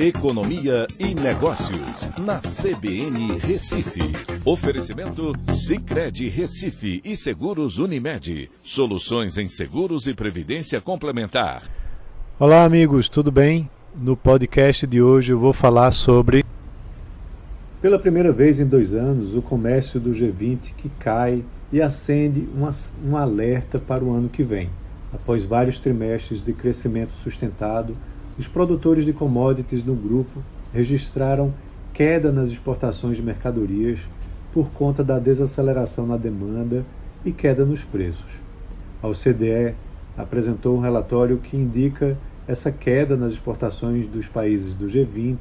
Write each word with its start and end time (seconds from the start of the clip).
Economia 0.00 0.86
e 0.96 1.12
Negócios, 1.12 2.08
na 2.24 2.38
CBN 2.38 3.36
Recife. 3.40 4.00
Oferecimento 4.44 5.32
Cicred 5.50 6.28
Recife 6.28 7.00
e 7.04 7.16
Seguros 7.16 7.78
Unimed. 7.78 8.48
Soluções 8.62 9.36
em 9.36 9.48
seguros 9.48 10.06
e 10.06 10.14
previdência 10.14 10.80
complementar. 10.80 11.64
Olá, 12.38 12.62
amigos, 12.62 13.08
tudo 13.08 13.32
bem? 13.32 13.68
No 14.00 14.16
podcast 14.16 14.86
de 14.86 15.02
hoje 15.02 15.32
eu 15.32 15.38
vou 15.40 15.52
falar 15.52 15.90
sobre. 15.90 16.44
Pela 17.82 17.98
primeira 17.98 18.30
vez 18.30 18.60
em 18.60 18.66
dois 18.66 18.94
anos, 18.94 19.34
o 19.34 19.42
comércio 19.42 19.98
do 19.98 20.10
G20 20.10 20.74
que 20.76 20.88
cai 21.00 21.42
e 21.72 21.82
acende 21.82 22.48
uma, 22.54 22.70
um 23.04 23.16
alerta 23.16 23.80
para 23.80 24.04
o 24.04 24.14
ano 24.14 24.28
que 24.28 24.44
vem. 24.44 24.70
Após 25.12 25.42
vários 25.42 25.80
trimestres 25.80 26.40
de 26.40 26.52
crescimento 26.52 27.10
sustentado, 27.24 27.96
os 28.38 28.46
produtores 28.46 29.04
de 29.04 29.12
commodities 29.12 29.84
no 29.84 29.94
grupo 29.94 30.40
registraram 30.72 31.52
queda 31.92 32.30
nas 32.30 32.50
exportações 32.50 33.16
de 33.16 33.22
mercadorias 33.22 33.98
por 34.52 34.68
conta 34.70 35.02
da 35.02 35.18
desaceleração 35.18 36.06
na 36.06 36.16
demanda 36.16 36.84
e 37.24 37.32
queda 37.32 37.64
nos 37.64 37.82
preços. 37.82 38.30
A 39.02 39.08
OCDE 39.08 39.74
apresentou 40.16 40.76
um 40.76 40.80
relatório 40.80 41.38
que 41.38 41.56
indica 41.56 42.16
essa 42.46 42.70
queda 42.70 43.16
nas 43.16 43.32
exportações 43.32 44.06
dos 44.06 44.26
países 44.26 44.72
do 44.72 44.86
G20 44.86 45.36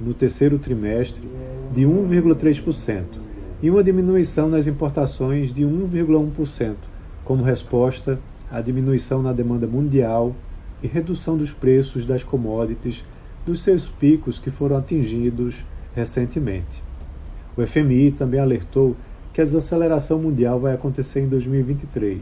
no 0.00 0.12
terceiro 0.12 0.58
trimestre 0.58 1.22
de 1.72 1.82
1,3% 1.82 3.04
e 3.62 3.70
uma 3.70 3.82
diminuição 3.82 4.48
nas 4.48 4.66
importações 4.66 5.52
de 5.52 5.62
1,1%, 5.62 6.74
como 7.24 7.42
resposta 7.42 8.18
à 8.50 8.60
diminuição 8.60 9.22
na 9.22 9.32
demanda 9.32 9.66
mundial 9.66 10.34
e 10.82 10.86
redução 10.86 11.36
dos 11.36 11.50
preços 11.50 12.04
das 12.04 12.24
commodities 12.24 13.04
dos 13.44 13.62
seus 13.62 13.86
picos 13.86 14.38
que 14.38 14.50
foram 14.50 14.76
atingidos 14.76 15.64
recentemente. 15.94 16.82
O 17.56 17.66
FMI 17.66 18.12
também 18.12 18.40
alertou 18.40 18.96
que 19.32 19.40
a 19.40 19.44
desaceleração 19.44 20.18
mundial 20.18 20.60
vai 20.60 20.74
acontecer 20.74 21.20
em 21.20 21.28
2023 21.28 22.20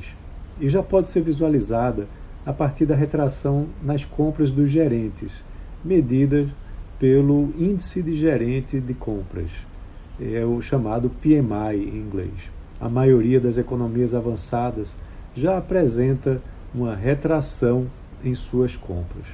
e 0.60 0.68
já 0.68 0.82
pode 0.82 1.08
ser 1.08 1.22
visualizada 1.22 2.06
a 2.44 2.52
partir 2.52 2.86
da 2.86 2.94
retração 2.94 3.66
nas 3.82 4.04
compras 4.04 4.50
dos 4.50 4.70
gerentes, 4.70 5.44
medidas 5.84 6.48
pelo 6.98 7.52
Índice 7.58 8.02
de 8.02 8.14
Gerente 8.14 8.78
de 8.78 8.92
Compras, 8.92 9.50
é 10.20 10.44
o 10.44 10.60
chamado 10.60 11.08
PMI 11.08 11.76
em 11.76 11.96
inglês. 11.96 12.34
A 12.78 12.88
maioria 12.88 13.40
das 13.40 13.56
economias 13.56 14.12
avançadas 14.14 14.96
já 15.34 15.56
apresenta 15.56 16.42
uma 16.74 16.94
retração 16.94 17.86
em 18.24 18.34
suas 18.34 18.76
compras. 18.76 19.26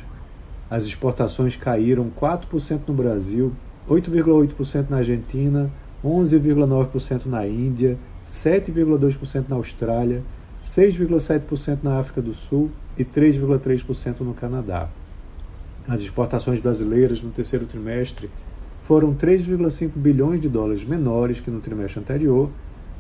As 0.69 0.85
exportações 0.85 1.55
caíram 1.55 2.11
4% 2.11 2.81
no 2.89 2.95
Brasil, 2.95 3.53
8,8% 3.89 4.87
na 4.91 4.99
Argentina, 4.99 5.71
11,9% 6.05 7.27
na 7.27 7.47
Índia, 7.47 7.97
7,2% 8.27 9.45
na 9.49 9.57
Austrália, 9.57 10.23
6,7% 10.63 11.79
na 11.83 12.01
África 12.01 12.21
do 12.21 12.35
Sul 12.35 12.71
e 12.99 13.05
3,3% 13.05 14.21
no 14.21 14.35
Canadá. 14.35 14.89
As 15.87 16.01
exportações 16.01 16.59
brasileiras 16.59 17.23
no 17.23 17.31
terceiro 17.31 17.67
trimestre 17.67 18.29
foram 18.83 19.15
3,5 19.15 19.91
bilhões 19.95 20.41
de 20.41 20.49
dólares 20.49 20.85
menores 20.85 21.39
que 21.39 21.51
no 21.51 21.61
trimestre 21.61 22.01
anterior, 22.01 22.51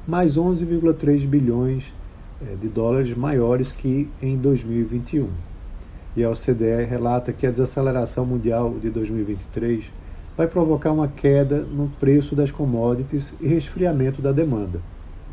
mais 0.06 0.36
11,3 0.36 1.26
bilhões 1.26 1.92
eh, 2.40 2.54
de 2.60 2.68
dólares 2.68 3.16
maiores 3.16 3.72
que 3.72 4.08
em 4.22 4.36
2021 4.36 5.28
e 6.16 6.24
a 6.24 6.30
OCDE 6.30 6.84
relata 6.88 7.32
que 7.32 7.46
a 7.46 7.50
desaceleração 7.50 8.24
mundial 8.24 8.74
de 8.80 8.88
2023 8.88 9.84
vai 10.36 10.46
provocar 10.46 10.90
uma 10.90 11.08
queda 11.08 11.58
no 11.60 11.88
preço 12.00 12.34
das 12.34 12.50
commodities 12.50 13.32
e 13.40 13.46
resfriamento 13.46 14.22
da 14.22 14.32
demanda, 14.32 14.80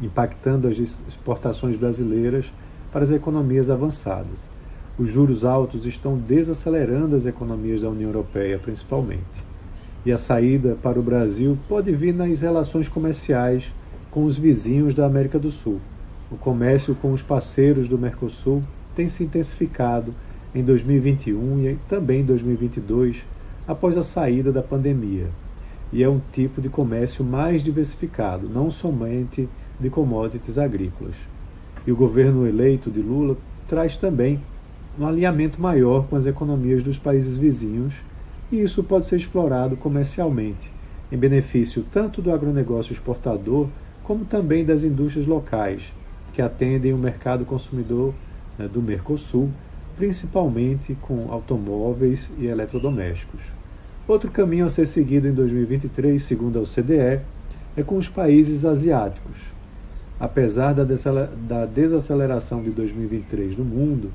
impactando 0.02 0.68
as 0.68 0.78
exportações 0.78 1.78
brasileiras 1.78 2.52
para 2.92 3.04
as 3.04 3.12
economias 3.12 3.70
avançadas. 3.70 4.40
Os 4.98 5.10
juros 5.10 5.44
altos 5.44 5.86
estão 5.86 6.18
desacelerando 6.18 7.16
as 7.16 7.26
economias 7.26 7.82
da 7.82 7.90
União 7.90 8.10
Europeia, 8.10 8.60
principalmente. 8.60 9.44
E 10.06 10.12
a 10.12 10.18
saída 10.18 10.78
para 10.84 11.00
o 11.00 11.04
Brasil 11.04 11.58
pode 11.68 11.92
vir 11.94 12.14
nas 12.14 12.42
relações 12.42 12.88
comerciais 12.90 13.72
com 14.12 14.26
os 14.26 14.38
vizinhos 14.38 14.94
da 14.94 15.06
América 15.06 15.40
do 15.40 15.50
Sul. 15.50 15.80
O 16.30 16.36
comércio 16.38 16.94
com 16.96 17.12
os 17.14 17.22
parceiros 17.22 17.88
do 17.88 17.98
Mercosul 17.98 18.62
tem 18.96 19.08
se 19.08 19.24
intensificado 19.24 20.14
em 20.54 20.64
2021 20.64 21.68
e 21.68 21.78
também 21.88 22.22
em 22.22 22.26
2022, 22.26 23.18
após 23.68 23.98
a 23.98 24.04
saída 24.04 24.52
da 24.52 24.62
pandemia. 24.62 25.28
E 25.92 26.04
é 26.04 26.10
um 26.10 26.22
tipo 26.32 26.62
de 26.62 26.70
comércio 26.70 27.24
mais 27.24 27.64
diversificado, 27.64 28.50
não 28.50 28.70
somente 28.70 29.48
de 29.80 29.90
commodities 29.90 30.58
agrícolas. 30.58 31.16
E 31.86 31.92
o 31.92 31.96
governo 31.96 32.48
eleito 32.48 32.90
de 32.90 33.02
Lula 33.02 33.38
traz 33.68 33.98
também 33.98 34.40
um 35.00 35.06
alinhamento 35.06 35.60
maior 35.60 36.08
com 36.08 36.16
as 36.16 36.26
economias 36.26 36.84
dos 36.84 36.98
países 36.98 37.36
vizinhos, 37.36 37.94
e 38.52 38.62
isso 38.62 38.84
pode 38.84 39.08
ser 39.08 39.18
explorado 39.18 39.76
comercialmente, 39.76 40.72
em 41.12 41.18
benefício 41.18 41.84
tanto 41.92 42.22
do 42.22 42.32
agronegócio 42.32 42.94
exportador 42.94 43.68
como 44.04 44.26
também 44.26 44.66
das 44.66 44.84
indústrias 44.84 45.26
locais, 45.26 45.94
que 46.34 46.42
atendem 46.42 46.94
o 46.94 46.98
mercado 46.98 47.46
consumidor 47.46 48.14
né, 48.58 48.68
do 48.68 48.82
Mercosul 48.82 49.50
principalmente 49.96 50.96
com 51.02 51.32
automóveis 51.32 52.30
e 52.38 52.48
eletrodomésticos. 52.48 53.42
Outro 54.08 54.30
caminho 54.30 54.66
a 54.66 54.70
ser 54.70 54.86
seguido 54.86 55.28
em 55.28 55.34
2023, 55.34 56.22
segundo 56.22 56.60
a 56.60 56.62
OCDE, 56.62 57.22
é 57.76 57.84
com 57.84 57.98
os 57.98 58.10
países 58.10 58.66
asiáticos. 58.66 59.38
Apesar 60.20 60.74
da 60.74 61.66
desaceleração 61.66 62.62
de 62.62 62.70
2023 62.70 63.58
no 63.58 63.64
mundo, 63.64 64.12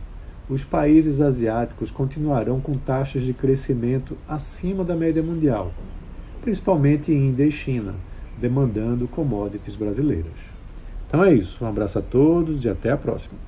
os 0.49 0.65
países 0.65 1.21
asiáticos 1.21 1.91
continuarão 1.91 2.61
com 2.61 2.75
taxas 2.75 3.23
de 3.23 3.33
crescimento 3.35 4.17
acima 4.27 4.85
da 4.85 4.95
média 4.95 5.23
mundial, 5.23 5.73
principalmente 6.41 7.13
Índia 7.13 7.45
e 7.45 7.51
China, 7.51 7.95
demandando 8.39 9.09
commodities 9.09 9.77
brasileiras. 9.77 10.33
Então 11.07 11.25
é 11.25 11.35
isso. 11.35 11.65
Um 11.65 11.69
abraço 11.69 11.99
a 11.99 12.03
todos 12.03 12.65
e 12.65 12.69
até 12.69 12.91
a 12.91 12.97
próxima. 12.97 13.48